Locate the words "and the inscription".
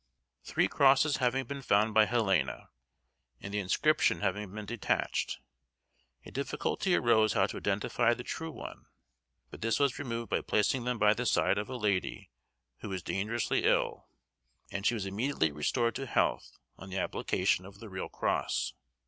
3.39-4.21